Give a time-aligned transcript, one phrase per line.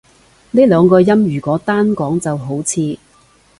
[0.49, 2.97] 呢兩個音如果單講就好似